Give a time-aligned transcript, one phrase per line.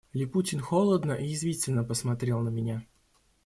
[0.13, 2.83] Липутин холодно и язвительно посмотрел на меня.